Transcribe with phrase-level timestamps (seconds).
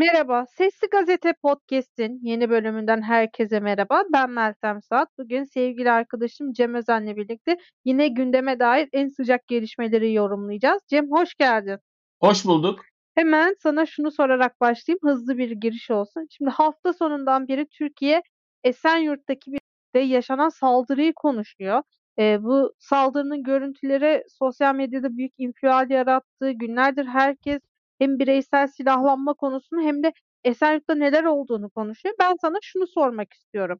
[0.00, 4.04] Merhaba, Sesli Gazete Podcast'in yeni bölümünden herkese merhaba.
[4.12, 5.08] Ben Meltem Saat.
[5.18, 10.82] Bugün sevgili arkadaşım Cem Özen'le birlikte yine gündeme dair en sıcak gelişmeleri yorumlayacağız.
[10.88, 11.78] Cem hoş geldin.
[12.20, 12.80] Hoş bulduk.
[13.14, 15.00] Hemen sana şunu sorarak başlayayım.
[15.04, 16.26] Hızlı bir giriş olsun.
[16.30, 18.22] Şimdi hafta sonundan beri Türkiye
[18.64, 19.60] Esenyurt'taki bir
[19.94, 21.82] de yaşanan saldırıyı konuşuyor.
[22.18, 26.50] E, bu saldırının görüntüleri sosyal medyada büyük infial yarattı.
[26.50, 27.60] Günlerdir herkes
[28.00, 30.12] hem bireysel silahlanma konusunu hem de
[30.44, 32.14] Esenyurt'ta neler olduğunu konuşuyor.
[32.20, 33.78] Ben sana şunu sormak istiyorum.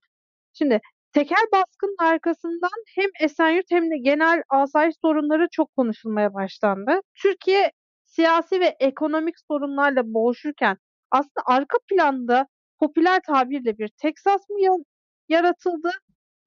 [0.52, 0.80] Şimdi
[1.12, 7.00] tekel baskının arkasından hem Esenyurt hem de genel asayiş sorunları çok konuşulmaya başlandı.
[7.22, 7.72] Türkiye
[8.04, 10.76] siyasi ve ekonomik sorunlarla boğuşurken
[11.10, 12.46] aslında arka planda
[12.80, 14.84] popüler tabirle bir Texas mı
[15.28, 15.90] yaratıldı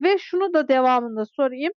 [0.02, 1.74] ve şunu da devamında sorayım.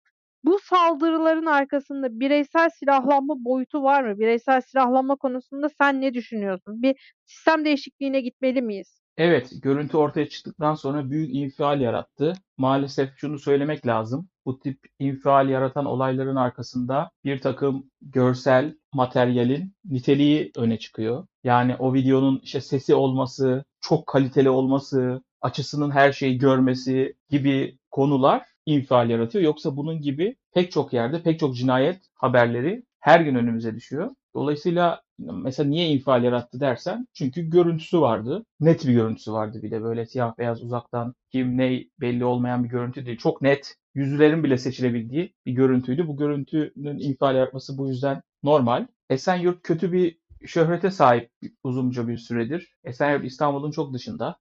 [0.44, 4.18] Bu saldırıların arkasında bireysel silahlanma boyutu var mı?
[4.18, 6.82] Bireysel silahlanma konusunda sen ne düşünüyorsun?
[6.82, 9.00] Bir sistem değişikliğine gitmeli miyiz?
[9.16, 12.32] Evet, görüntü ortaya çıktıktan sonra büyük infial yarattı.
[12.58, 14.28] Maalesef şunu söylemek lazım.
[14.46, 21.26] Bu tip infial yaratan olayların arkasında bir takım görsel materyalin niteliği öne çıkıyor.
[21.44, 28.53] Yani o videonun işte sesi olması, çok kaliteli olması, açısının her şeyi görmesi gibi konular
[28.66, 29.44] infial yaratıyor.
[29.44, 34.10] Yoksa bunun gibi pek çok yerde pek çok cinayet haberleri her gün önümüze düşüyor.
[34.34, 38.44] Dolayısıyla mesela niye infial yarattı dersen çünkü görüntüsü vardı.
[38.60, 42.68] Net bir görüntüsü vardı bir de böyle siyah beyaz uzaktan kim ne belli olmayan bir
[42.68, 43.18] görüntü değil.
[43.18, 46.08] Çok net yüzlerin bile seçilebildiği bir görüntüydü.
[46.08, 48.86] Bu görüntünün infial yaratması bu yüzden normal.
[49.10, 51.30] Esenyurt kötü bir şöhrete sahip
[51.64, 52.74] uzunca bir süredir.
[52.84, 54.36] Esenyurt İstanbul'un çok dışında.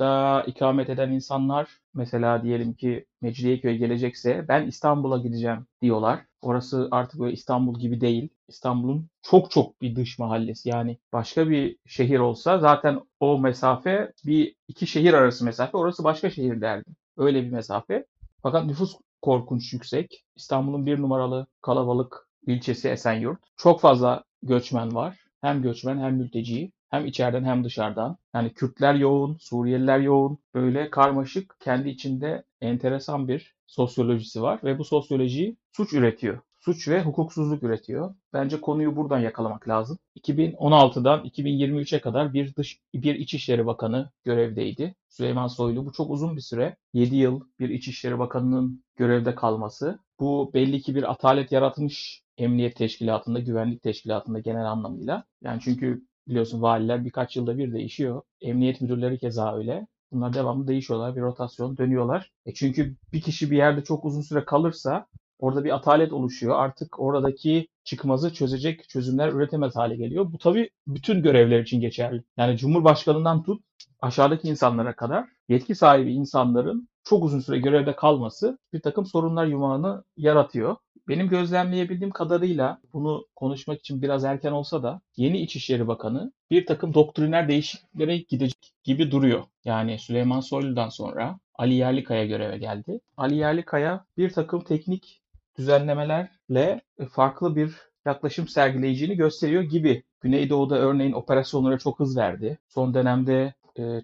[0.00, 6.20] Esenyurt'ta ikamet eden insanlar mesela diyelim ki Mecidiyeköy'e gelecekse ben İstanbul'a gideceğim diyorlar.
[6.42, 8.28] Orası artık böyle İstanbul gibi değil.
[8.48, 10.68] İstanbul'un çok çok bir dış mahallesi.
[10.68, 15.76] Yani başka bir şehir olsa zaten o mesafe bir iki şehir arası mesafe.
[15.76, 16.96] Orası başka şehir derdim.
[17.16, 18.06] Öyle bir mesafe.
[18.42, 20.24] Fakat nüfus korkunç yüksek.
[20.36, 23.38] İstanbul'un bir numaralı kalabalık ilçesi Esenyurt.
[23.56, 25.16] Çok fazla göçmen var.
[25.40, 26.72] Hem göçmen hem mülteci.
[26.90, 28.16] Hem içeriden hem dışarıdan.
[28.34, 30.38] Yani Kürtler yoğun, Suriyeliler yoğun.
[30.54, 36.40] Böyle karmaşık, kendi içinde enteresan bir sosyolojisi var ve bu sosyoloji suç üretiyor.
[36.60, 38.14] Suç ve hukuksuzluk üretiyor.
[38.32, 39.98] Bence konuyu buradan yakalamak lazım.
[40.16, 44.94] 2016'dan 2023'e kadar bir dış bir İçişleri Bakanı görevdeydi.
[45.08, 45.86] Süleyman Soylu.
[45.86, 46.76] Bu çok uzun bir süre.
[46.92, 49.98] 7 yıl bir İçişleri Bakanı'nın görevde kalması.
[50.20, 55.24] Bu belli ki bir atalet yaratmış emniyet teşkilatında, güvenlik teşkilatında genel anlamıyla.
[55.42, 58.22] Yani çünkü biliyorsun valiler birkaç yılda bir değişiyor.
[58.40, 59.86] Emniyet müdürleri keza öyle.
[60.12, 62.30] Bunlar devamlı değişiyorlar, bir rotasyon dönüyorlar.
[62.46, 65.06] E çünkü bir kişi bir yerde çok uzun süre kalırsa
[65.38, 66.58] orada bir atalet oluşuyor.
[66.58, 70.32] Artık oradaki çıkmazı çözecek çözümler üretemez hale geliyor.
[70.32, 72.22] Bu tabii bütün görevler için geçerli.
[72.36, 73.62] Yani Cumhurbaşkanından tut
[74.00, 80.04] aşağıdaki insanlara kadar yetki sahibi insanların çok uzun süre görevde kalması bir takım sorunlar yumağını
[80.16, 80.76] yaratıyor.
[81.10, 86.94] Benim gözlemleyebildiğim kadarıyla bunu konuşmak için biraz erken olsa da yeni İçişleri Bakanı bir takım
[86.94, 89.42] doktriner değişikliklere gidecek gibi duruyor.
[89.64, 93.00] Yani Süleyman Soylu'dan sonra Ali Yerlikaya göreve geldi.
[93.16, 95.22] Ali Yerlikaya bir takım teknik
[95.58, 100.02] düzenlemelerle farklı bir yaklaşım sergileyeceğini gösteriyor gibi.
[100.20, 102.58] Güneydoğu'da örneğin operasyonlara çok hız verdi.
[102.68, 103.54] Son dönemde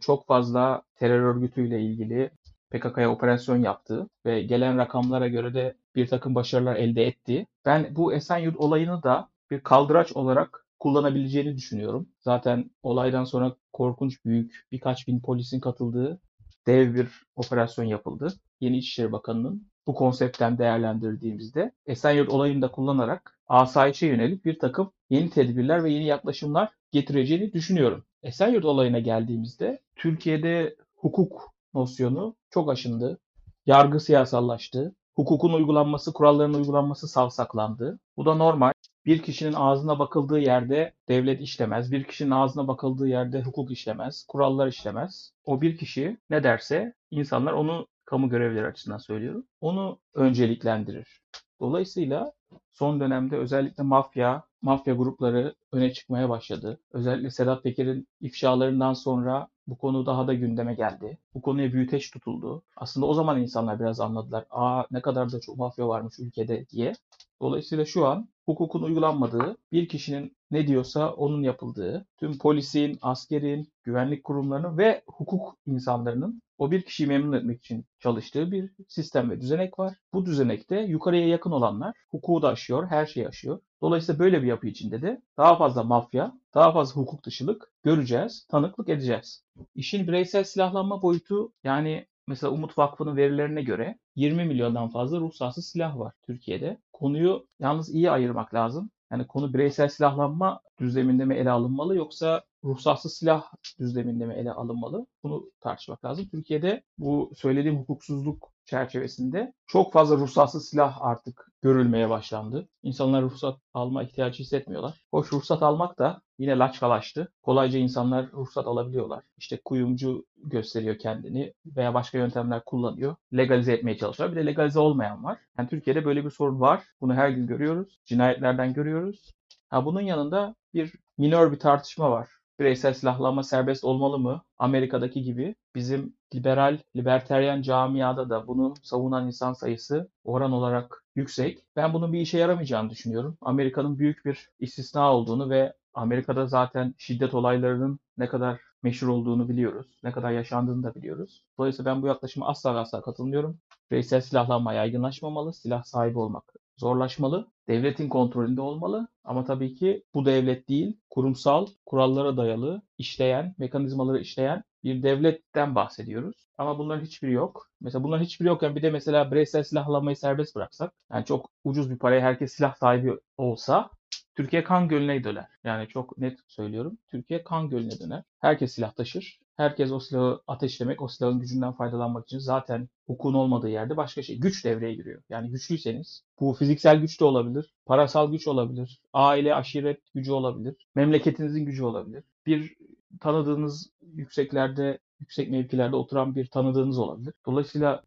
[0.00, 2.31] çok fazla terör örgütüyle ilgili
[2.71, 7.47] PKK'ya operasyon yaptı ve gelen rakamlara göre de bir takım başarılar elde etti.
[7.65, 12.09] Ben bu Esenyurt olayını da bir kaldıraç olarak kullanabileceğini düşünüyorum.
[12.21, 16.21] Zaten olaydan sonra korkunç büyük birkaç bin polisin katıldığı
[16.66, 18.32] dev bir operasyon yapıldı.
[18.60, 25.31] Yeni İçişleri Bakanı'nın bu konseptten değerlendirdiğimizde Esenyurt olayını da kullanarak asayişe yönelik bir takım yeni
[25.31, 28.05] tedbirler ve yeni yaklaşımlar getireceğini düşünüyorum.
[28.22, 33.19] Esenyurt olayına geldiğimizde Türkiye'de hukuk nosyonu çok aşındı.
[33.67, 34.94] Yargı siyasallaştı.
[35.15, 37.99] Hukukun uygulanması, kuralların uygulanması savsaklandı.
[38.17, 38.73] Bu da normal.
[39.06, 41.93] Bir kişinin ağzına bakıldığı yerde devlet işlemez.
[41.93, 44.25] Bir kişinin ağzına bakıldığı yerde hukuk işlemez.
[44.29, 45.32] Kurallar işlemez.
[45.44, 49.47] O bir kişi ne derse insanlar onu kamu görevleri açısından söylüyorum.
[49.61, 51.23] Onu önceliklendirir.
[51.61, 52.32] Dolayısıyla
[52.73, 56.81] son dönemde özellikle mafya, mafya grupları öne çıkmaya başladı.
[56.93, 61.19] Özellikle Sedat Peker'in ifşalarından sonra bu konu daha da gündeme geldi.
[61.35, 62.62] Bu konuya büyüteç tutuldu.
[62.76, 64.44] Aslında o zaman insanlar biraz anladılar.
[64.50, 66.93] Aa ne kadar da çok mafya varmış ülkede diye.
[67.41, 74.25] Dolayısıyla şu an hukukun uygulanmadığı, bir kişinin ne diyorsa onun yapıldığı, tüm polisin, askerin, güvenlik
[74.25, 79.79] kurumlarının ve hukuk insanlarının O bir kişiyi memnun etmek için çalıştığı bir sistem ve düzenek
[79.79, 79.94] var.
[80.12, 83.61] Bu düzenekte yukarıya yakın olanlar hukuku da aşıyor, her şeyi aşıyor.
[83.82, 88.88] Dolayısıyla böyle bir yapı içinde de daha fazla mafya, daha fazla hukuk dışılık göreceğiz, tanıklık
[88.88, 89.44] edeceğiz.
[89.75, 95.99] İşin bireysel silahlanma boyutu yani mesela Umut Vakfı'nın verilerine göre 20 milyondan fazla ruhsatsız silah
[95.99, 96.79] var Türkiye'de.
[96.93, 98.91] Konuyu yalnız iyi ayırmak lazım.
[99.12, 103.45] Yani konu bireysel silahlanma düzleminde mi ele alınmalı yoksa ruhsatsız silah
[103.79, 105.07] düzleminde mi ele alınmalı?
[105.23, 106.29] Bunu tartışmak lazım.
[106.31, 112.69] Türkiye'de bu söylediğim hukuksuzluk çerçevesinde çok fazla ruhsatsız silah artık görülmeye başlandı.
[112.83, 115.05] İnsanlar ruhsat alma ihtiyacı hissetmiyorlar.
[115.11, 117.33] Hoş ruhsat almak da yine laçkalaştı.
[117.43, 119.25] Kolayca insanlar ruhsat alabiliyorlar.
[119.39, 123.17] İşte kuyumcu gösteriyor kendini veya başka yöntemler kullanıyor.
[123.37, 124.31] Legalize etmeye çalışıyor.
[124.31, 125.39] Bir de legalize olmayan var.
[125.59, 126.85] Yani Türkiye'de böyle bir sorun var.
[127.01, 128.01] Bunu her gün görüyoruz.
[128.05, 129.33] Cinayetlerden görüyoruz.
[129.69, 132.29] Ha bunun yanında bir minör bir tartışma var.
[132.61, 134.43] Bireysel silahlanma serbest olmalı mı?
[134.58, 141.58] Amerika'daki gibi bizim liberal, liberteryen camiada da bunu savunan insan sayısı oran olarak yüksek.
[141.76, 143.38] Ben bunun bir işe yaramayacağını düşünüyorum.
[143.41, 150.00] Amerika'nın büyük bir istisna olduğunu ve Amerika'da zaten şiddet olaylarının ne kadar meşhur olduğunu biliyoruz.
[150.03, 151.44] Ne kadar yaşandığını da biliyoruz.
[151.58, 153.58] Dolayısıyla ben bu yaklaşıma asla ve asla katılmıyorum.
[153.91, 156.44] Bireysel silahlanma yaygınlaşmamalı, silah sahibi olmak
[156.76, 164.21] zorlaşmalı, devletin kontrolünde olmalı ama tabii ki bu devlet değil, kurumsal, kurallara dayalı, işleyen, mekanizmaları
[164.21, 166.47] işleyen bir devletten bahsediyoruz.
[166.59, 167.71] Ama bunların hiçbiri yok.
[167.81, 171.99] Mesela bunların hiçbiri yokken bir de mesela bireysel silahlanmayı serbest bıraksak, yani çok ucuz bir
[171.99, 173.91] paraya herkes silah sahibi olsa
[174.37, 175.47] Türkiye kan gölüne döner.
[175.65, 176.99] Yani çok net söylüyorum.
[177.09, 178.23] Türkiye kan gölüne döner.
[178.41, 179.41] Herkes silah taşır.
[179.56, 184.38] Herkes o silahı ateşlemek, o silahın gücünden faydalanmak için zaten hukukun olmadığı yerde başka şey.
[184.38, 185.23] Güç devreye giriyor.
[185.29, 191.64] Yani güçlüyseniz bu fiziksel güç de olabilir, parasal güç olabilir, aile, aşiret gücü olabilir, memleketinizin
[191.64, 192.25] gücü olabilir.
[192.47, 192.76] Bir
[193.20, 197.35] tanıdığınız yükseklerde, yüksek mevkilerde oturan bir tanıdığınız olabilir.
[197.47, 198.03] Dolayısıyla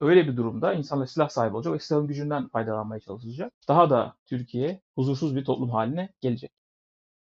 [0.00, 3.52] öyle bir durumda insanlar silah sahibi olacak ve silahın gücünden faydalanmaya çalışacak.
[3.68, 6.50] Daha da Türkiye huzursuz bir toplum haline gelecek.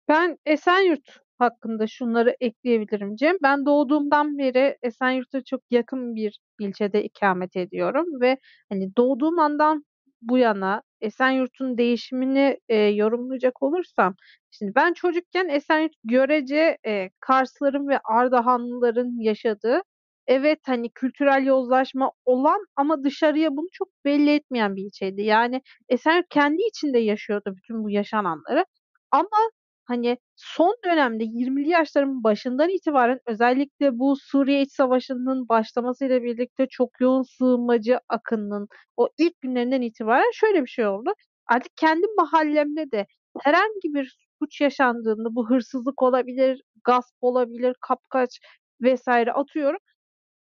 [0.07, 3.35] Ben Esenyurt hakkında şunları ekleyebilirim Cem.
[3.43, 8.37] Ben doğduğumdan beri Esenyurt'a çok yakın bir ilçede ikamet ediyorum ve
[8.69, 9.85] hani doğduğum andan
[10.21, 14.15] bu yana Esenyurt'un değişimini e, yorumlayacak olursam
[14.51, 19.81] şimdi ben çocukken Esenyurt görece e, Karsların ve Ardahanlıların yaşadığı
[20.27, 25.21] evet hani kültürel yozlaşma olan ama dışarıya bunu çok belli etmeyen bir ilçeydi.
[25.21, 28.65] Yani Esenyurt kendi içinde yaşıyordu bütün bu yaşananları.
[29.11, 29.37] Ama
[29.85, 37.01] Hani son dönemde 20'li yaşlarımın başından itibaren özellikle bu Suriye İç Savaşı'nın başlamasıyla birlikte çok
[37.01, 38.67] yoğun sığınmacı akınının
[38.97, 41.13] o ilk günlerinden itibaren şöyle bir şey oldu.
[41.47, 43.07] Artık kendi mahallemde de
[43.41, 48.39] herhangi bir suç yaşandığında bu hırsızlık olabilir, gasp olabilir, kapkaç
[48.81, 49.79] vesaire atıyorum.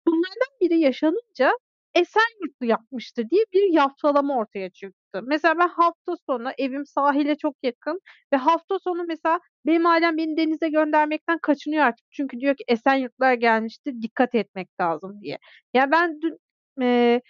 [0.06, 1.52] Bunlardan biri yaşanınca
[1.96, 5.20] Esenyurtlu yapmıştır diye bir yaftalama ortaya çıktı.
[5.26, 8.00] Mesela ben hafta sonu evim sahile çok yakın
[8.32, 12.06] ve hafta sonu mesela benim ailem beni denize göndermekten kaçınıyor artık.
[12.10, 15.38] Çünkü diyor ki Esenyurtlar gelmiştir dikkat etmek lazım diye.
[15.74, 16.38] Ya ben dün
[16.82, 17.20] e,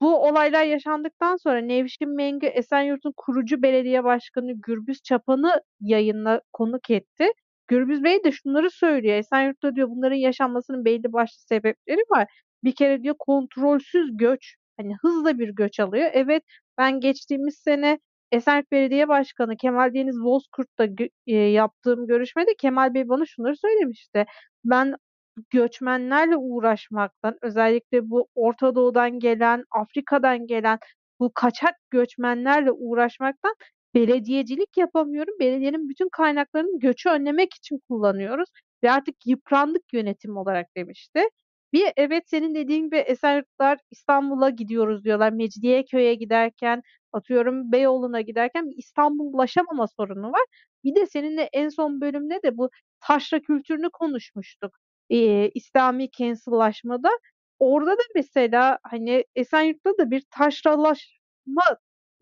[0.00, 7.28] bu olaylar yaşandıktan sonra Nevşin Mengü Esenyurt'un kurucu belediye başkanı Gürbüz Çapan'ı yayınla konuk etti.
[7.68, 9.14] Gürbüz Bey de şunları söylüyor.
[9.16, 12.28] Esenyurt'ta diyor bunların yaşanmasının belli başlı sebepleri var.
[12.64, 16.10] Bir kere diyor kontrolsüz göç, hani hızla bir göç alıyor.
[16.12, 16.42] Evet
[16.78, 17.98] ben geçtiğimiz sene
[18.32, 20.88] Esenyurt Belediye Başkanı Kemal Deniz Bozkurt'la
[21.26, 24.26] e, yaptığım görüşmede Kemal Bey bana şunları söylemişti.
[24.64, 24.94] Ben
[25.50, 30.78] göçmenlerle uğraşmaktan, özellikle bu Orta Doğu'dan gelen, Afrika'dan gelen
[31.20, 33.54] bu kaçak göçmenlerle uğraşmaktan
[33.94, 35.34] belediyecilik yapamıyorum.
[35.40, 38.48] Belediyenin bütün kaynaklarını göçü önlemek için kullanıyoruz
[38.82, 41.20] ve artık yıprandık yönetim olarak demişti.
[41.72, 45.32] Bir evet senin dediğin gibi Esenyurtlar İstanbul'a gidiyoruz diyorlar.
[45.32, 46.82] Mecidiyeköy'e giderken,
[47.12, 50.44] atıyorum Beyoğlu'na giderken bir İstanbullaşamama sorunu var.
[50.84, 52.70] Bir de seninle en son bölümde de bu
[53.00, 54.78] taşra kültürünü konuşmuştuk.
[55.10, 57.10] Ee, İslami cancel'laşmada.
[57.58, 61.62] Orada da mesela hani Esenyurt'ta da bir taşralaşma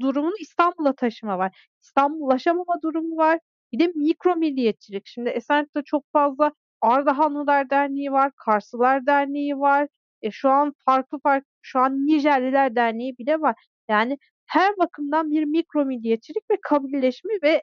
[0.00, 1.68] durumunu İstanbul'a taşıma var.
[1.82, 3.38] İstanbullaşamama durumu var.
[3.72, 5.06] Bir de mikro milliyetçilik.
[5.06, 6.52] Şimdi Esenyurt'ta çok fazla
[6.86, 9.88] Ardahanlılar Derneği var, Karslılar Derneği var.
[10.22, 13.54] E, şu an farklı farklı şu an Nijerliler Derneği bile var.
[13.88, 17.62] Yani her bakımdan bir mikro milliyetçilik ve kabilleşme ve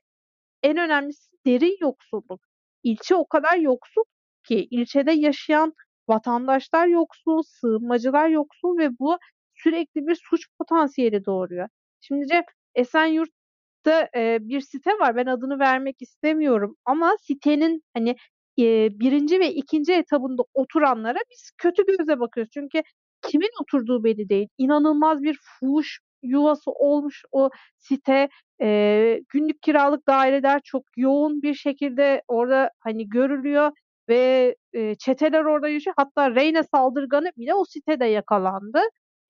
[0.64, 2.42] en önemlisi derin yoksulluk.
[2.84, 4.04] İlçe o kadar yoksul
[4.48, 5.74] ki ilçede yaşayan
[6.08, 9.18] vatandaşlar yoksul, sığınmacılar yoksul ve bu
[9.56, 11.70] sürekli bir suç potansiyeli doğuruyor.
[12.02, 12.44] Şimdi Cem,
[12.76, 15.16] Esenyurt'ta e, bir site var.
[15.16, 18.16] Ben adını vermek istemiyorum ama sitenin hani
[18.58, 19.40] eee, 1.
[19.40, 19.94] ve 2.
[19.94, 22.52] etabında oturanlara biz kötü gözle bakıyoruz.
[22.54, 22.82] Çünkü
[23.22, 24.48] kimin oturduğu belli değil.
[24.58, 28.30] İnanılmaz bir fuhuş yuvası olmuş o site.
[28.62, 33.72] Eee, günlük kiralık daireler çok yoğun bir şekilde orada, hani, görülüyor
[34.10, 35.94] ve, eee, çeteler orada yaşıyor.
[35.98, 38.80] Hatta Reyna saldırganı bile o sitede yakalandı.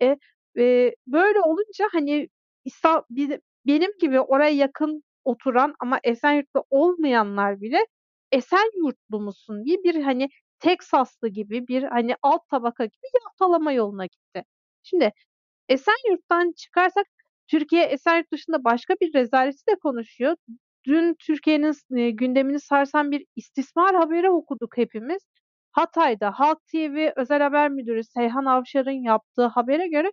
[0.02, 0.18] E,
[0.58, 2.28] eee, böyle olunca, hani,
[2.66, 3.04] İsta
[3.68, 7.78] benim gibi oraya yakın oturan ama Esenyurt'ta olmayanlar bile
[8.34, 14.44] Esenyurtlu musun diye bir, hani, Teksaslı gibi bir, hani, alt tabaka gibi yaftalama yoluna gitti.
[14.84, 15.12] Şimdi
[15.70, 17.08] Esenyurt'tan çıkarsak
[17.48, 20.36] Türkiye Esenyurt dışında başka bir rezaleti de konuşuyor.
[20.88, 25.24] Dün Türkiye'nin eee, gündemini sarsan bir istismar haberi okuduk hepimiz.
[25.72, 30.12] Hatay'da Halk TV özel haber müdürü Seyhan Avşar'ın yaptığı habere göre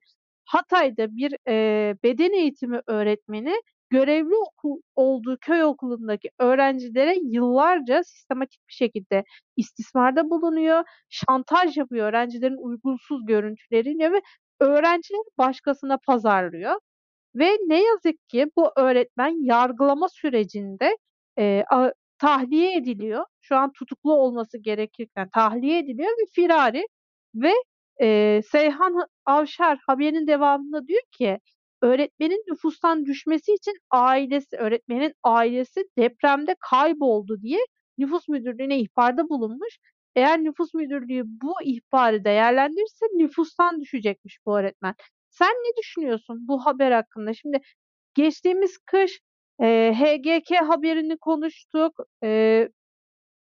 [0.50, 3.54] Hatay'da bir, eee, beden eğitimi öğretmeni
[3.90, 9.24] görevli okul olduğu köy okulundaki öğrencilere yıllarca sistematik bir şekilde
[9.56, 14.20] istismarda bulunuyor, şantaj yapıyor öğrencilerin uygunsuz görüntüleriyle ve
[14.60, 16.74] öğrencileri başkasına pazarlıyor
[17.34, 20.96] ve ne yazık ki bu öğretmen yargılama sürecinde,
[21.38, 23.24] eee, a tahliye ediliyor.
[23.40, 26.86] Şu an tutuklu olması gerekirken tahliye ediliyor ve firari
[27.34, 27.52] ve,
[28.00, 31.38] eee, Seyhan ha Avşar haberinin devamında diyor ki,
[31.82, 37.58] öğretmenin nüfustan düşmesi için ailesi, öğretmenin ailesi depremde kayboldu diye
[37.98, 39.78] nüfus müdürlüğüne ihbarda bulunmuş.
[40.16, 44.94] Eğer nüfus müdürlüğü bu ihbarı değerlendirirse nüfustan düşecekmiş bu öğretmen.
[45.30, 47.34] Sen ne düşünüyorsun bu haber hakkında?
[47.34, 47.58] Şimdi
[48.14, 49.20] geçtiğimiz kış,
[49.60, 51.94] eee, HGK haberini konuştuk.
[52.22, 52.68] Eee,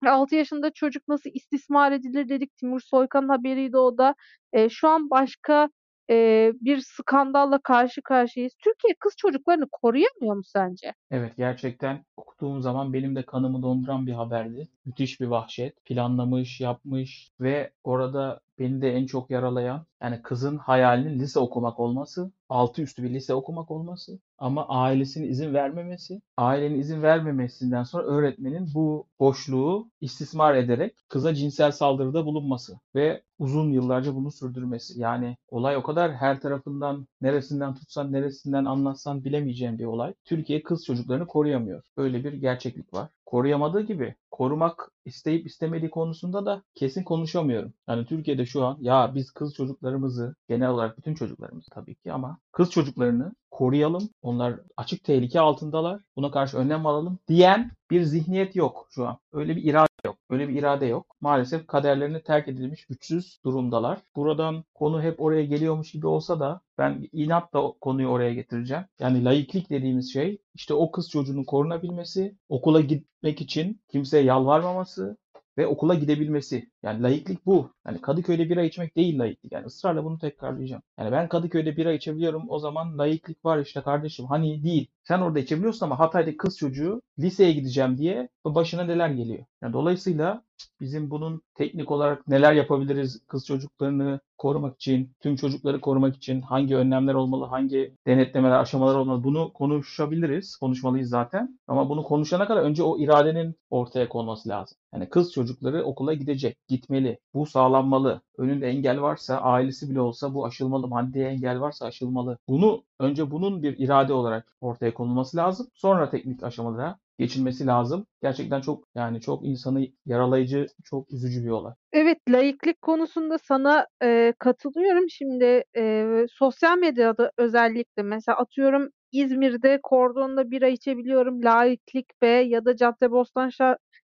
[0.07, 2.57] 6 yaşında çocuk nasıl istismar edilir dedik.
[2.57, 4.15] Timur Soykan'ın haberiydi o da.
[4.55, 5.69] Eee, şu an başka,
[6.09, 8.55] eee, bir skandalla karşı karşıyayız.
[8.65, 10.95] Türkiye kız çocuklarını koruyamıyor mu sence?
[11.11, 14.69] Evet, gerçekten okuduğum zaman benim de kanımı donduran bir haberdi.
[14.87, 15.85] Müthiş bir vahşet.
[15.85, 22.33] Planlamış, yapmış ve orada beni de en çok yaralayan yani kızın hayalinin lise okumak olması,
[22.49, 28.69] altı üstü bir lise okumak olması ama ailesinin izin vermemesi, ailenin izin vermemesinden sonra öğretmenin
[28.75, 35.01] bu boşluğu istismar ederek kıza cinsel saldırıda bulunması ve uzun yıllarca bunu sürdürmesi.
[35.01, 40.15] Yani olay o kadar her tarafından neresinden tutsan neresinden anlatsan bilemeyeceğin bir olay.
[40.25, 41.83] Türkiye kız çocuklarını koruyamıyor.
[41.97, 43.11] Böyle bir gerçeklik var.
[43.29, 47.73] Koruyamadığı gibi korumak isteyip istemediği konusunda da kesin konuşamıyorum.
[47.89, 52.39] Yani Türkiye'de şu an ya biz kız çocuklarımızı genel olarak bütün çocuklarımızı tabii ki ama
[52.59, 54.09] kız çocuklarını koruyalım.
[54.23, 56.01] Onlar açık tehlike altındalar.
[56.17, 59.19] Buna karşı önlem alalım diyen bir zihniyet yok şu an.
[59.33, 60.17] Öyle bir irade yok.
[60.31, 61.17] Öyle bir irade yok.
[61.21, 63.99] Maalesef kaderlerini terk edilmiş güçsüz durumdalar.
[64.17, 68.85] Buradan konu hep oraya geliyormuş gibi olsa da ben inatla konuyu oraya getireceğim.
[69.01, 75.17] Yani laiklik dediğimiz şey işte o kız çocuğunun korunabilmesi, okula gitmek için kimseye yalvarmaması,
[75.59, 76.71] ve okula gidebilmesi.
[76.83, 77.71] Yani laiklik bu.
[77.87, 79.53] Yani Kadıköy'de bira içmek değil laiklik.
[79.53, 80.83] Yani ısrarla bunu tekrarlayacağım.
[80.99, 82.45] Yani ben Kadıköy'de bira içebiliyorum.
[82.49, 84.27] O zaman laiklik var işte kardeşim.
[84.27, 84.91] Hani değil.
[85.05, 89.45] Sen orada içebiliyorsun ama Hatay'da kız çocuğu liseye gideceğim diye başına neler geliyor.
[89.63, 90.43] Yani dolayısıyla
[90.81, 96.77] bizim bunun teknik olarak neler yapabiliriz kız çocuklarını korumak için, tüm çocukları korumak için hangi
[96.77, 101.59] önlemler olmalı, hangi denetlemeler, aşamalar olmalı bunu konuşabiliriz, konuşmalıyız zaten.
[101.69, 104.79] Ama bunu konuşana kadar önce o iradenin ortaya konması lazım.
[104.95, 107.19] Yani kız çocukları okula gidecek, gitmeli.
[107.35, 108.21] Bu sağlanmalı.
[108.39, 110.89] Önünde engel varsa, ailesi bile olsa bu aşılmalı.
[110.89, 112.39] Maddi engel varsa aşılmalı.
[112.49, 115.67] Bunu önce bunun bir irade olarak ortaya konulması lazım.
[115.75, 118.07] Sonra teknik aşamalara geçilmesi lazım.
[118.23, 121.73] Gerçekten çok yani çok insanı yaralayıcı, çok üzücü bir olay.
[121.93, 125.11] Evet, laiklik konusunda sana, eee, katılıyorum.
[125.11, 132.77] Şimdi, eee, sosyal medyada özellikle mesela atıyorum İzmir'de kordonda bira içebiliyorum, laiklik be ya da
[132.77, 133.51] Caddebostan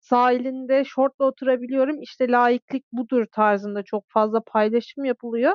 [0.00, 5.53] sahilinde şortla oturabiliyorum, işte, laiklik budur tarzında çok fazla paylaşım yapılıyor.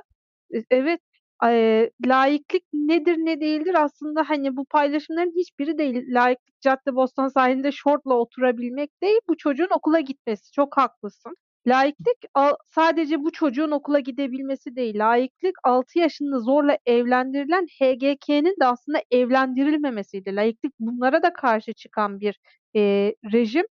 [0.56, 1.02] E evet,
[1.44, 6.04] eee, laiklik nedir, ne değildir aslında, hani, bu paylaşımların hiçbiri değil.
[6.14, 10.52] Laiklik Caddebostan sahilinde şortla oturabilmek değil, bu çocuğun okula gitmesi.
[10.52, 11.36] Çok haklısın.
[11.68, 12.18] Laiklik
[12.70, 15.00] sadece bu çocuğun okula gidebilmesi değil.
[15.00, 20.36] Laiklik 6 yaşında zorla evlendirilen HGK'nin de aslında evlendirilmemesiydi.
[20.36, 22.40] Laiklik bunlara da karşı çıkan bir,
[22.74, 23.66] eee, rejim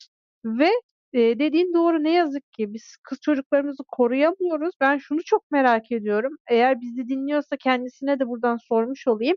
[0.45, 0.69] ve,
[1.13, 2.05] eee, dediğin doğru.
[2.05, 4.75] Ne yazık ki biz kız çocuklarımızı koruyamıyoruz.
[4.81, 6.33] Ben şunu çok merak ediyorum.
[6.51, 9.37] Eğer bizi dinliyorsa kendisine de buradan sormuş olayım.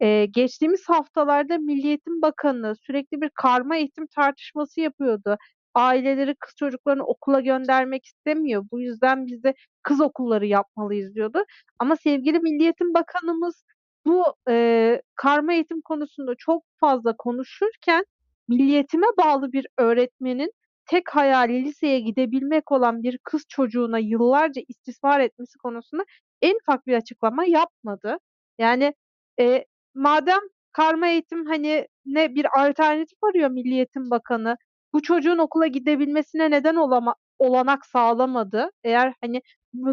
[0.00, 5.36] Eee, geçtiğimiz haftalarda Milli Eğitim Bakanı sürekli bir karma eğitim tartışması yapıyordu.
[5.74, 8.64] Aileleri kız çocuklarını okula göndermek istemiyor.
[8.72, 11.44] Bu yüzden biz de kız okulları yapmalıyız diyordu.
[11.78, 13.64] Ama sevgili Milli Eğitim Bakanımız
[14.06, 18.04] bu, eee, karma eğitim konusunda çok fazla konuşurken
[18.48, 20.52] Milli Eğitim'e bağlı bir öğretmenin
[20.86, 26.04] tek hayali liseye gidebilmek olan bir kız çocuğuna yıllarca istismar etmesi konusunda
[26.42, 28.18] en ufak bir açıklama yapmadı.
[28.58, 28.94] Yani
[29.40, 29.64] e,
[29.94, 30.38] madem
[30.72, 34.56] karma eğitim hani ne bir alternatif arıyor Milli Eğitim Bakanı,
[34.92, 38.70] bu çocuğun okula gidebilmesine neden olama, olanak sağlamadı.
[38.84, 39.42] Eğer hani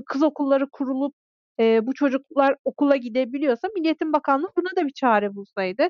[0.06, 1.15] kız okulları kurulup
[1.60, 5.89] e, bu çocuklar okula gidebiliyorsa Milli Eğitim Bakanlığı buna da bir çare bulsaydı.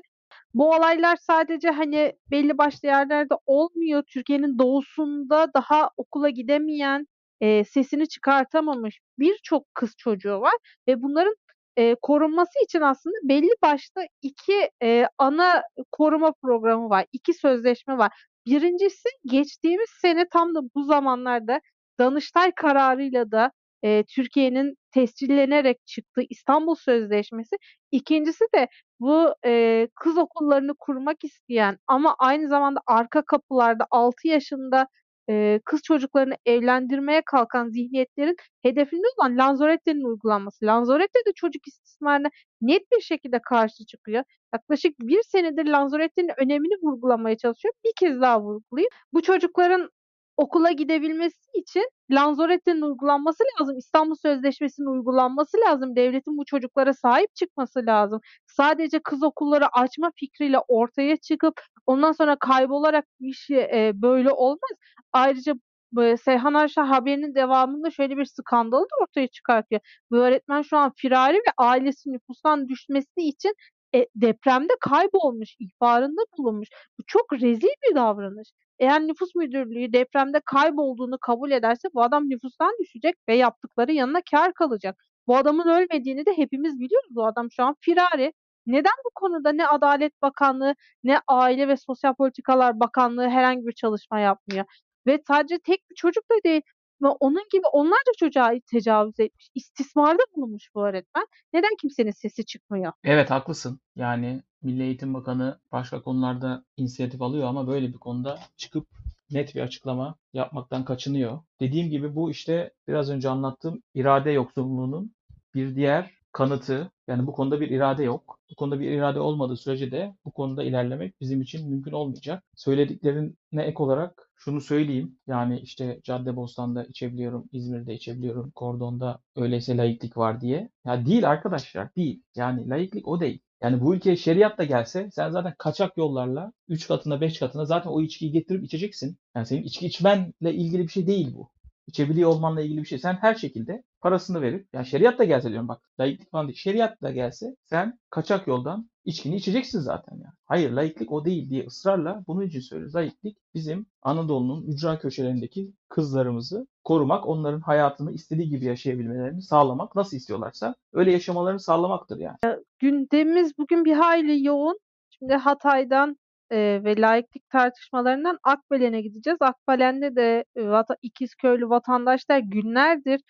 [0.54, 4.02] Bu olaylar sadece hani belli başlı yerlerde olmuyor.
[4.02, 7.06] Türkiye'nin doğusunda daha okula gidemeyen,
[7.40, 10.54] e, sesini çıkartamamış birçok kız çocuğu var
[10.88, 11.34] ve bunların
[11.76, 15.62] e, korunması için aslında belli başlı iki e, ana
[15.92, 17.06] koruma programı var.
[17.12, 18.12] iki sözleşme var.
[18.50, 21.60] Birincisi geçtiğimiz sene tam da bu zamanlarda
[21.98, 23.52] Danıştay kararıyla da
[23.82, 27.56] e, Türkiye'nin tescillenerek çıktığı İstanbul Sözleşmesi.
[27.90, 28.68] İkincisi de
[29.00, 34.86] bu e, kız okullarını kurmak isteyen ama aynı zamanda arka kapılarda 6 yaşında
[35.28, 40.66] e, kız çocuklarını evlendirmeye kalkan zihniyetlerin hedefinde olan Lanzarote'nin uygulanması.
[40.66, 42.28] Lanzarote de çocuk istismarına
[42.62, 44.24] net bir şekilde karşı çıkıyor.
[44.54, 47.74] Yaklaşık bir senedir Lanzarote'nin önemini vurgulamaya çalışıyor.
[47.84, 48.90] Bir kez daha vurgulayayım.
[49.12, 49.90] Bu çocukların
[50.40, 53.78] okula gidebilmesi için Lanzarote'nin uygulanması lazım.
[53.78, 55.96] İstanbul Sözleşmesi'nin uygulanması lazım.
[55.96, 58.20] Devletin bu çocuklara sahip çıkması lazım.
[58.46, 64.70] Sadece kız okulları açma fikriyle ortaya çıkıp ondan sonra kaybolarak bir şey e, böyle olmaz.
[65.12, 65.54] Ayrıca
[66.02, 69.80] e, Seyhan Arşa haberinin devamında şöyle bir skandalı da ortaya çıkartıyor.
[70.10, 73.54] Bu öğretmen şu an firari ve ailesi nüfustan düşmesi için
[73.94, 76.68] e, depremde kaybolmuş, ihbarında bulunmuş.
[76.98, 78.48] Bu çok rezil bir davranış.
[78.78, 84.52] Eğer nüfus müdürlüğü depremde kaybolduğunu kabul ederse bu adam nüfustan düşecek ve yaptıkları yanına kar
[84.54, 84.96] kalacak.
[85.26, 87.08] Bu adamın ölmediğini de hepimiz biliyoruz.
[87.10, 88.32] Bu adam şu an firari.
[88.66, 94.20] Neden bu konuda ne Adalet Bakanlığı ne Aile ve Sosyal Politikalar Bakanlığı herhangi bir çalışma
[94.20, 94.64] yapmıyor?
[95.06, 96.62] Ve sadece tek bir çocuk da değil.
[97.02, 101.26] Ve onun gibi onlarca çocuğa tecavüz etmiş, istismarda bulunmuş bu öğretmen.
[101.52, 102.92] Neden kimsenin sesi çıkmıyor?
[103.04, 103.80] Evet haklısın.
[103.96, 108.86] Yani Milli Eğitim Bakanı başka konularda inisiyatif alıyor ama böyle bir konuda çıkıp
[109.30, 111.38] net bir açıklama yapmaktan kaçınıyor.
[111.60, 115.14] Dediğim gibi bu işte biraz önce anlattığım irade yoksunluğunun
[115.54, 116.90] bir diğer kanıtı.
[117.08, 118.38] Yani bu konuda bir irade yok.
[118.50, 122.44] Bu konuda bir irade olmadığı sürece de bu konuda ilerlemek bizim için mümkün olmayacak.
[122.56, 125.18] Söylediklerine ek olarak şunu söyleyeyim.
[125.26, 130.70] Yani işte Caddebostan'da içebiliyorum, İzmir'de içebiliyorum, Kordon'da öyleyse laiklik var diye.
[130.84, 132.22] Ya değil arkadaşlar, değil.
[132.36, 133.40] Yani laiklik o değil.
[133.62, 137.90] Yani bu ülkeye şeriat da gelse sen zaten kaçak yollarla 3 katına 5 katına zaten
[137.90, 139.18] o içkiyi getirip içeceksin.
[139.36, 141.50] Yani senin içki içmenle ilgili bir şey değil bu
[141.90, 142.98] içebiliyor olmanla ilgili bir şey.
[142.98, 147.02] Sen her şekilde parasını verip, yani şeriat da gelse diyorum bak, laiklik falan değil, şeriat
[147.02, 150.34] da gelse sen kaçak yoldan içkini içeceksin zaten yani.
[150.44, 152.94] Hayır laiklik o değil diye ısrarla bunun için söylüyoruz.
[152.94, 160.74] Laiklik bizim Anadolu'nun ücra köşelerindeki kızlarımızı korumak, onların hayatını istediği gibi yaşayabilmelerini sağlamak, nasıl istiyorlarsa
[160.92, 162.36] öyle yaşamalarını sağlamaktır yani.
[162.78, 164.78] Gündemimiz bugün bir hayli yoğun.
[165.10, 166.16] Şimdi Hatay'dan
[166.50, 169.38] e, ve laiklik tartışmalarından Akbelen'e gideceğiz.
[169.40, 173.20] Akbelen'de de e, vata, İkizköylü vatandaşlar günlerdir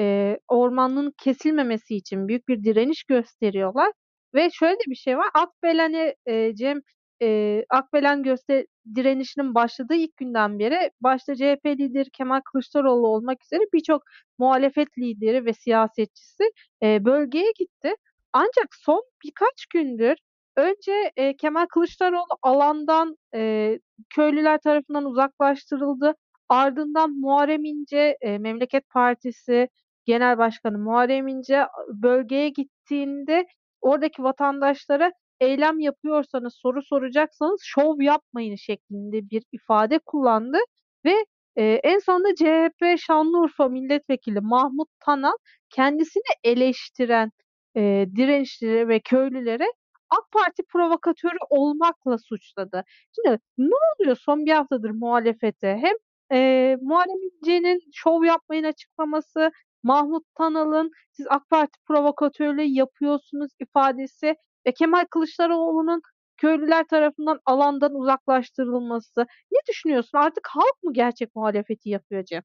[0.00, 3.92] e, ormanın kesilmemesi için büyük bir direniş gösteriyorlar.
[4.34, 5.28] Ve şöyle de bir şey var.
[5.34, 6.80] Akbelen'e e, Cem
[7.22, 13.62] e, Akbelen göster direnişinin başladığı ilk günden beri başta CHP lideri Kemal Kılıçdaroğlu olmak üzere
[13.74, 14.02] birçok
[14.38, 16.44] muhalefet lideri ve siyasetçisi
[16.82, 17.94] e, bölgeye gitti.
[18.32, 20.16] Ancak son birkaç gündür
[20.56, 23.78] Önce e, Kemal Kılıçdaroğlu alandan e,
[24.10, 26.14] köylüler tarafından uzaklaştırıldı.
[26.48, 29.68] Ardından Muharrem İnce, e, Memleket Partisi
[30.10, 33.46] Genel Başkanı Muharrem İnce bölgeye gittiğinde
[33.80, 40.58] oradaki vatandaşlara eylem yapıyorsanız, soru soracaksanız şov yapmayın şeklinde bir ifade kullandı
[41.04, 41.14] ve
[41.56, 45.36] e, en sonunda CHP Şanlıurfa Milletvekili Mahmut Tanal
[45.70, 47.30] kendisini eleştiren
[47.76, 49.66] e, direnişçilere ve köylülere
[50.10, 52.84] AK Parti provokatörü olmakla suçladı.
[53.14, 55.78] Şimdi ne oluyor son bir haftadır muhalefete?
[55.82, 55.94] Hem
[56.32, 59.50] e, Muharrem İnce'nin şov yapmayın açıklaması,
[59.82, 64.34] Mahmut Tanal'ın siz AK Parti provokatörlüğü yapıyorsunuz ifadesi
[64.66, 66.02] ve Kemal Kılıçdaroğlu'nun
[66.36, 69.26] köylüler tarafından alandan uzaklaştırılması.
[69.50, 70.18] Ne düşünüyorsun?
[70.18, 72.42] Artık halk mı gerçek muhalefeti yapıyor Cem?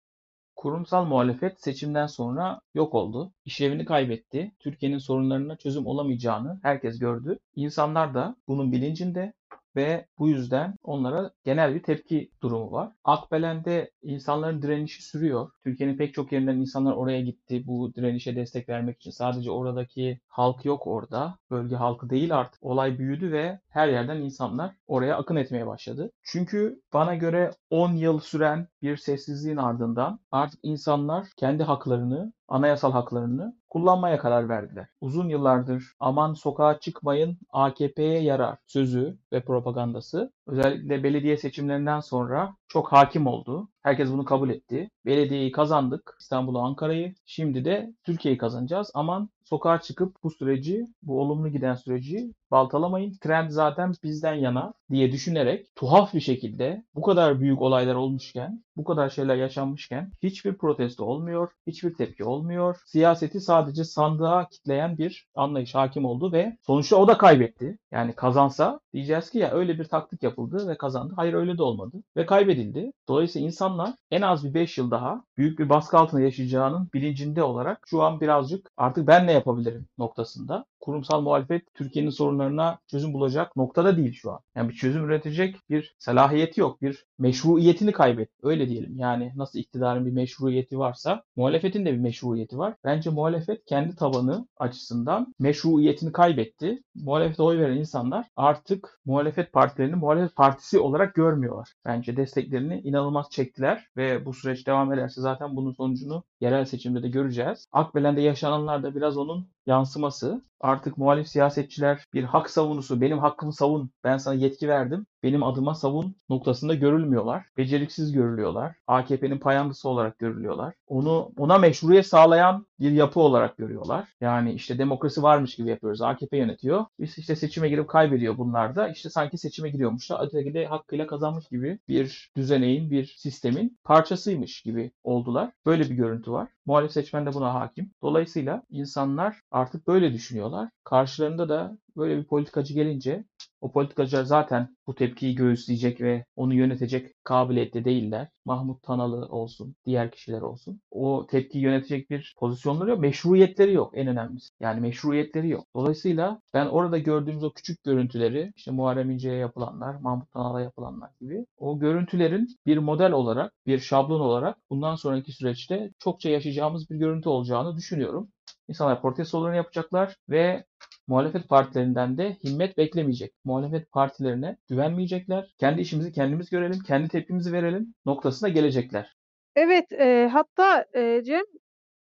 [0.56, 3.34] Kurumsal muhalefet seçimden sonra yok oldu.
[3.46, 4.52] İşlevini kaybetti.
[4.60, 7.40] Türkiye'nin sorunlarına çözüm olamayacağını herkes gördü.
[7.56, 9.34] İnsanlar da bunun bilincinde
[9.76, 12.92] ve bu yüzden onlara genel bir tepki durumu var.
[13.04, 15.52] Akbelen'de insanların direnişi sürüyor.
[15.64, 19.12] Türkiye'nin pek çok yerinden insanlar oraya gitti bu direnişe destek vermek için.
[19.12, 21.38] Sadece oradaki halk yok orada.
[21.52, 22.64] Bölge halkı değil artık.
[22.64, 26.12] Olay büyüdü ve her yerden insanlar oraya akın etmeye başladı.
[26.24, 33.56] Çünkü bana göre 10 yıl süren bir sessizliğin ardından artık insanlar kendi haklarını, anayasal haklarını
[33.76, 34.88] kullanmaya karar verdiler.
[35.02, 42.92] Uzun yıllardır aman sokağa çıkmayın AKP'ye yarar sözü ve propagandası özellikle belediye seçimlerinden sonra çok
[42.92, 43.70] hakim oldu.
[43.82, 44.90] Herkes bunu kabul etti.
[45.06, 47.16] Belediyeyi kazandık, İstanbul'u, Ankara'yı.
[47.26, 48.92] Şimdi de Türkiye'yi kazanacağız.
[48.94, 53.18] Aman sokağa çıkıp bu süreci, bu olumlu giden süreci baltalamayın.
[53.22, 58.84] Trend zaten bizden yana diye düşünerek tuhaf bir şekilde bu kadar büyük olaylar olmuşken, bu
[58.84, 62.78] kadar şeyler yaşanmışken hiçbir protesto olmuyor, hiçbir tepki olmuyor.
[62.86, 67.78] Siyaseti sadece sandığa kitleyen bir anlayış hakim oldu ve sonuçta o da kaybetti.
[67.92, 71.14] Yani kazansa diyeceğiz ki ya öyle bir taktik yapıldı ve kazandı.
[71.16, 72.92] Hayır öyle de olmadı ve kaybedildi.
[73.08, 77.88] Dolayısıyla insanlar en az bir 5 yıl daha büyük bir baskı altında yaşayacağının bilincinde olarak
[77.88, 80.66] şu an birazcık artık ben ne yapabilirim noktasında.
[80.86, 84.40] Kurumsal muhalefet Türkiye'nin sorunlarına çözüm bulacak noktada değil şu an.
[84.56, 86.82] Yani bir çözüm üretecek bir salahiyeti yok.
[86.82, 88.34] Bir meşruiyetini kaybetti.
[88.44, 89.00] Öyle diyelim.
[89.00, 92.76] Yani nasıl iktidarın bir meşruiyeti varsa muhalefetin de bir meşruiyeti var.
[92.84, 96.84] Bence muhalefet kendi tabanı açısından meşruiyetini kaybetti.
[96.96, 101.74] Muhalefete oy veren insanlar artık muhalefet partilerini muhalefet partisi olarak görmüyorlar.
[101.86, 107.10] Bence desteklerini inanılmaz çektiler ve bu süreç devam ederse zaten bunun sonucunu yerel seçimde de
[107.10, 107.68] göreceğiz.
[107.72, 110.42] Akbelen'de yaşananlar da biraz onun yansıması.
[110.60, 115.76] Artık muhalif siyasetçiler bir hak savunusu, benim hakkımı savun, ben sana yetki verdim, benim adıma
[115.76, 117.46] savun noktasında görülmüyorlar.
[117.58, 118.76] Beceriksiz görülüyorlar.
[118.88, 120.74] AKP'nin payandası olarak görülüyorlar.
[120.88, 124.08] Onu ona meşruiyet sağlayan bir yapı olarak görüyorlar.
[124.22, 126.02] Yani işte demokrasi varmış gibi yapıyoruz.
[126.02, 126.86] AKP yönetiyor.
[127.00, 128.90] Biz işte seçime girip kaybediyor bunlar da.
[128.90, 130.28] İşte sanki seçime giriyormuşlar.
[130.28, 135.52] Öteki de hakkıyla kazanmış gibi bir düzeneğin, bir sistemin parçasıymış gibi oldular.
[135.66, 136.48] Böyle bir görüntü var.
[136.66, 137.92] Muhalif seçmen de buna hakim.
[138.02, 140.70] Dolayısıyla insanlar artık böyle düşünüyorlar.
[140.84, 143.24] Karşılarında da böyle bir politikacı gelince
[143.62, 148.28] o politikacılar zaten bu tepkiyi göğüsleyecek ve onu yönetecek kabiliyette değiller.
[148.46, 150.82] Mahmut Tanalı olsun, diğer kişiler olsun.
[150.92, 153.00] O tepkiyi yönetecek bir pozisyonları yok.
[153.00, 154.50] Meşruiyetleri yok en önemlisi.
[154.60, 155.66] Yani meşruiyetleri yok.
[155.76, 161.46] Dolayısıyla ben orada gördüğümüz o küçük görüntüleri, işte Muharrem İnce'ye yapılanlar, Mahmut Tanal'a yapılanlar gibi
[161.58, 167.30] o görüntülerin bir model olarak, bir şablon olarak bundan sonraki süreçte çokça yaşayacağımız bir görüntü
[167.30, 168.30] olacağını düşünüyorum.
[168.68, 170.66] İnsanlar protestolarını yapacaklar ve
[171.08, 173.34] muhalefet partilerinden de himmet beklemeyecek.
[173.46, 175.54] Muhalefet partilerine güvenmeyecekler.
[175.60, 179.16] Kendi işimizi kendimiz görelim, kendi tepkimizi verelim noktasına gelecekler.
[179.56, 181.44] Evet, e, hatta e, Cem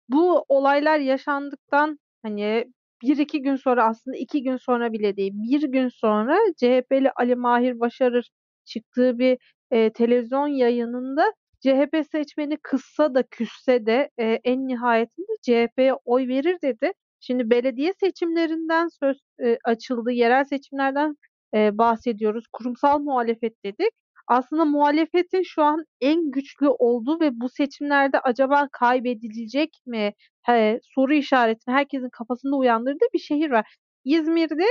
[0.08, 2.64] bu olaylar yaşandıktan hani
[3.02, 7.36] bir iki gün sonra aslında iki gün sonra bile değil bir gün sonra CHP'li Ali
[7.36, 8.30] Mahir Başarır
[8.64, 9.38] çıktığı bir
[9.70, 16.58] e, televizyon yayınında CHP seçmeni kızsa da küsse de e, en nihayetinde CHP'ye oy verir
[16.62, 16.92] dedi.
[17.20, 21.14] Şimdi belediye seçimlerinden söz e, açıldı, yerel seçimlerden
[21.54, 22.44] e, bahsediyoruz.
[22.52, 23.90] Kurumsal muhalefet dedik.
[24.28, 31.14] Aslında muhalefetin şu an en güçlü olduğu ve bu seçimlerde acaba kaybedilecek mi he, soru
[31.14, 33.76] işaretini herkesin kafasında uyandırdığı bir şehir var.
[34.04, 34.66] İzmir'de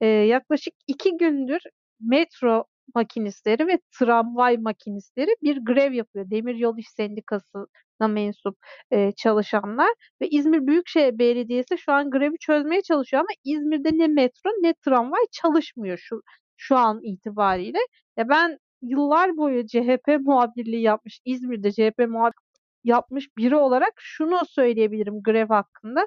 [0.00, 1.60] e, yaklaşık iki gündür
[2.00, 6.30] metro makinistleri ve tramvay makinistleri bir grev yapıyor.
[6.30, 8.56] Demiryolu İş Sendikası'na mensup
[8.90, 9.88] e, çalışanlar
[10.20, 15.22] ve İzmir Büyükşehir Belediyesi şu an grevi çözmeye çalışıyor ama İzmir'de ne metro ne tramvay
[15.32, 16.20] çalışmıyor şu
[16.56, 17.78] şu an itibariyle.
[18.16, 22.34] Ya ben yıllar boyu CHP muhabirliği yapmış, İzmir'de CHP muhabir
[22.84, 26.06] yapmış biri olarak şunu söyleyebilirim grev hakkında.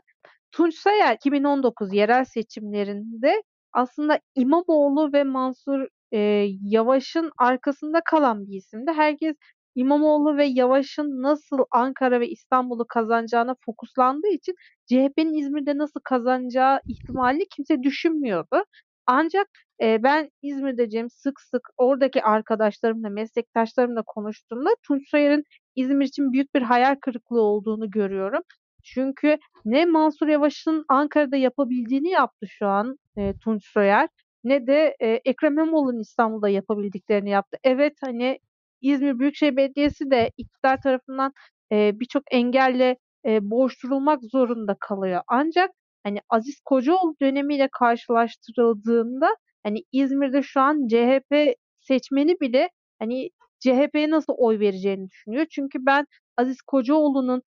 [0.51, 8.91] Tunç Sayer 2019 yerel seçimlerinde aslında İmamoğlu ve Mansur e, Yavaş'ın arkasında kalan bir isimdi.
[8.91, 9.35] Herkes
[9.75, 17.45] İmamoğlu ve Yavaş'ın nasıl Ankara ve İstanbul'u kazanacağına fokuslandığı için CHP'nin İzmir'de nasıl kazanacağı ihtimali
[17.55, 18.63] kimse düşünmüyordu.
[19.07, 19.47] Ancak
[19.81, 25.43] e, ben İzmir'de Cem sık sık oradaki arkadaşlarımla, meslektaşlarımla konuştuğumda Tunç Soyer'in
[25.75, 28.41] İzmir için büyük bir hayal kırıklığı olduğunu görüyorum.
[28.83, 34.09] Çünkü ne Mansur Yavaş'ın Ankara'da yapabildiğini yaptı şu an e, Tunç Soyer
[34.47, 37.57] ne de e, Ekrem İmamoğlu'nun İstanbul'da yapabildiklerini yaptı.
[37.63, 38.39] Evet hani
[38.81, 41.33] İzmir Büyükşehir Belediyesi de iktidar tarafından
[41.71, 45.21] e, birçok engelle e, boğuşturulmak zorunda kalıyor.
[45.27, 45.71] Ancak
[46.03, 53.29] hani Aziz Kocaoğlu dönemiyle karşılaştırıldığında hani İzmir'de şu an CHP seçmeni bile hani
[53.59, 55.45] CHP'ye nasıl oy vereceğini düşünüyor.
[55.49, 56.05] Çünkü ben
[56.37, 57.41] Aziz Kocaoğlu'nun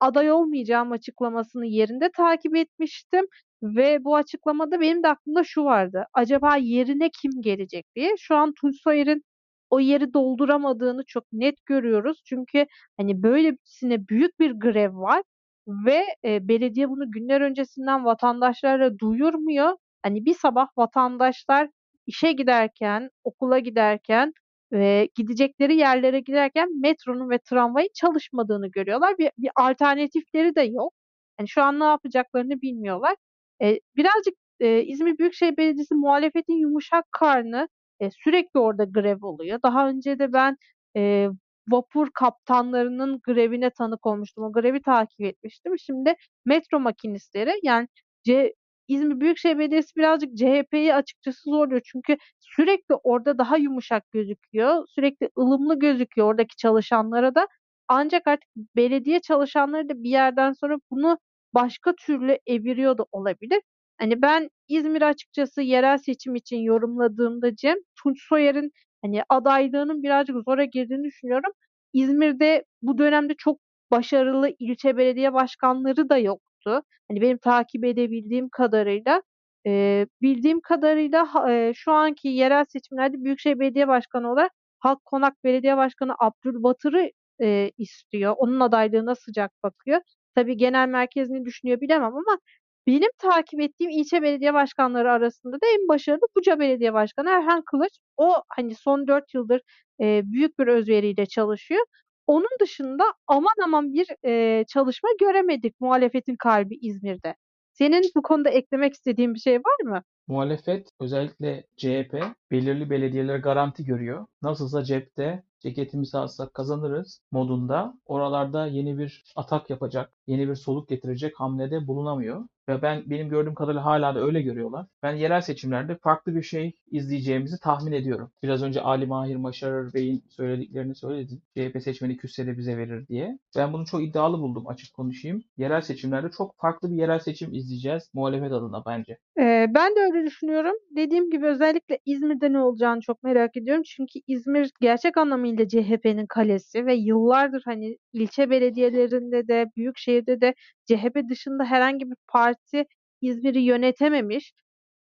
[0.00, 3.26] aday olmayacağım açıklamasını yerinde takip etmiştim
[3.64, 6.06] Ve bu açıklamada benim de aklımda şu vardı.
[6.14, 8.14] Acaba yerine kim gelecek diye.
[8.18, 9.24] Şu an Tunç Soyer'in
[9.70, 12.22] o yeri dolduramadığını çok net görüyoruz.
[12.24, 15.22] Çünkü hani böylesine büyük bir grev var
[15.68, 19.76] ve e, belediye bunu günler öncesinden vatandaşlara duyurmuyor.
[20.02, 21.68] Hani bir sabah vatandaşlar
[22.06, 24.32] işe giderken, okula giderken
[24.72, 29.18] ve gidecekleri yerlere giderken metronun ve tramvayın çalışmadığını görüyorlar.
[29.18, 30.92] Bir, bir alternatifleri de yok.
[31.40, 33.16] Yani şu an ne yapacaklarını bilmiyorlar.
[33.62, 37.68] E, birazcık e, İzmir Büyükşehir Belediyesi muhalefetin yumuşak karnı
[38.00, 39.58] e, sürekli orada grev oluyor.
[39.62, 40.56] Daha önce de ben
[40.96, 41.28] e,
[41.68, 44.44] vapur kaptanlarının grevine tanık olmuştum.
[44.44, 45.78] O grevi takip etmiştim.
[45.78, 46.14] Şimdi
[46.46, 47.88] metro makinistleri yani
[48.24, 48.54] C
[48.88, 51.80] İzmir Büyükşehir Belediyesi birazcık CHP'yi açıkçası zorluyor.
[51.84, 54.84] Çünkü sürekli orada daha yumuşak gözüküyor.
[54.88, 57.48] Sürekli ılımlı gözüküyor oradaki çalışanlara da.
[57.88, 61.18] Ancak artık belediye çalışanları da bir yerden sonra bunu
[61.54, 63.62] başka türlü eviriyor da olabilir.
[63.98, 68.70] Hani ben İzmir açıkçası yerel seçim için yorumladığımda Cem, Tunç Soyer'in
[69.04, 71.52] hani adaylığının birazcık zora girdiğini düşünüyorum.
[71.92, 73.58] İzmir'de bu dönemde çok
[73.90, 76.82] başarılı ilçe belediye başkanları da yoktu.
[77.10, 79.22] Hani benim takip edebildiğim kadarıyla
[79.66, 85.76] e, bildiğim kadarıyla e, şu anki yerel seçimlerde Büyükşehir Belediye Başkanı olarak Halk Konak Belediye
[85.76, 87.10] Başkanı Abdülbatır'ı
[87.42, 88.34] e, istiyor.
[88.38, 90.00] Onun adaylığına sıcak bakıyor.
[90.34, 92.38] Tabii genel merkezini düşünüyor bilemem ama
[92.86, 97.92] benim takip ettiğim ilçe belediye başkanları arasında da en başarılı Buca Belediye Başkanı Erhan Kılıç.
[98.16, 99.62] O hani son 4 yıldır
[100.00, 101.84] e, büyük bir özveriyle çalışıyor.
[102.26, 107.34] Onun dışında aman aman bir e, çalışma göremedik muhalefetin kalbi İzmir'de.
[107.72, 110.02] Senin bu konuda eklemek istediğin bir şey var mı?
[110.26, 114.26] Muhalefet özellikle CHP belirli belediyeleri garanti görüyor.
[114.42, 121.40] Nasılsa cepte ceketimizi alsak kazanırız modunda oralarda yeni bir atak yapacak, yeni bir soluk getirecek
[121.40, 122.44] hamlede bulunamıyor.
[122.68, 124.86] Ve ben benim gördüğüm kadarıyla hala da öyle görüyorlar.
[125.02, 128.30] Ben yerel seçimlerde farklı bir şey izleyeceğimizi tahmin ediyorum.
[128.42, 131.42] Biraz önce Ali Mahir Maşarar Bey'in söylediklerini söyledim.
[131.56, 133.38] CHP seçmeni küsse bize verir diye.
[133.56, 135.42] Ben bunu çok iddialı buldum açık konuşayım.
[135.56, 139.18] Yerel seçimlerde çok farklı bir yerel seçim izleyeceğiz muhalefet adına bence.
[139.40, 140.74] Ee, ben de öyle düşünüyorum.
[140.96, 143.82] Dediğim gibi özellikle İzmir'de ne olacağını çok merak ediyorum.
[143.86, 150.54] Çünkü İzmir gerçek anlamıyla CHP'nin kalesi ve yıllardır hani ilçe belediyelerinde de büyük şehirde de
[150.88, 152.84] CHP dışında herhangi bir parti
[153.20, 154.52] İzmir'i yönetememiş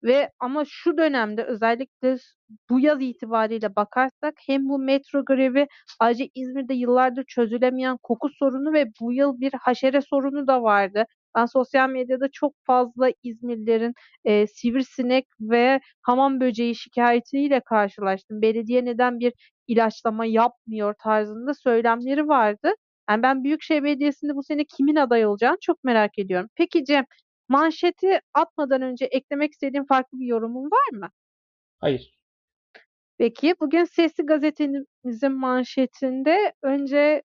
[0.05, 2.17] ve ama şu dönemde özellikle
[2.71, 5.67] bu yaz itibariyle bakarsak hem bu metro grevi
[6.01, 11.05] ayrıca İzmir'de yıllardır çözülemeyen koku sorunu ve bu yıl bir haşere sorunu da vardı.
[11.37, 18.43] Ben sosyal medyada çok fazla İzmirlilerin e, sivrisinek ve hamam böceği şikayetiyle karşılaştım.
[18.43, 19.33] Belediye neden bir
[19.67, 22.73] ilaçlama yapmıyor tarzında söylemleri vardı.
[23.11, 26.49] Yani ben Büyükşehir Belediyesi'nde bu sene kimin aday olacağını çok merak ediyorum.
[26.55, 27.05] Peki Cem,
[27.49, 31.09] manşeti atmadan önce eklemek istediğin farklı bir yorumun var mı?
[31.81, 32.15] Hayır.
[33.19, 37.23] Peki bugün Sesli Gazetemizin manşetinde önce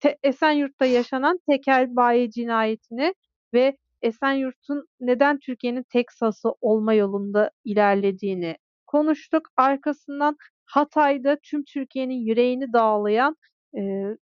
[0.00, 3.14] Te- Esenyurt'ta yaşanan tekel bayi cinayetini
[3.54, 9.48] ve Esenyurt'un neden Türkiye'nin Teksas'ı olma yolunda ilerlediğini konuştuk.
[9.56, 13.36] Arkasından Hatay'da tüm Türkiye'nin yüreğini dağlayan
[13.76, 13.80] e,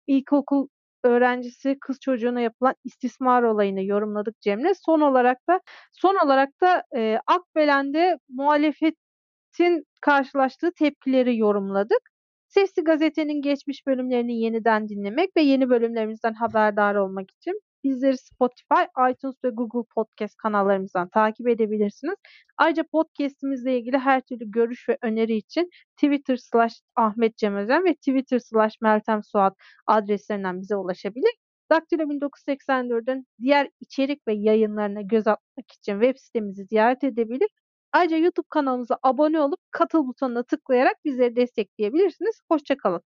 [0.07, 0.69] ilkokul
[1.05, 4.73] öğrencisi kız çocuğuna yapılan istismar olayını yorumladık Cem'le.
[4.87, 5.61] Son olarak da
[5.93, 12.11] son olarak da e, Akbelen'de muhalefetin karşılaştığı tepkileri yorumladık.
[12.49, 19.35] Sesli Gazete'nin geçmiş bölümlerini yeniden dinlemek ve yeni bölümlerimizden haberdar olmak için bizleri Spotify, iTunes
[19.45, 22.15] ve Google Podcast kanallarımızdan takip edebilirsiniz.
[22.59, 27.95] Ayrıca podcastimizle ilgili her türlü görüş ve öneri için Twitter slash Ahmet Cem Özen ve
[27.95, 31.33] Twitter slash Meltem Suat adreslerinden bize ulaşabilir.
[31.71, 37.49] Daktilo 1984'ün diğer içerik ve yayınlarına göz atmak için web sitemizi ziyaret edebilir.
[37.93, 42.41] Ayrıca YouTube kanalımıza abone olup katıl butonuna tıklayarak bizleri destekleyebilirsiniz.
[42.51, 43.14] Hoşçakalın.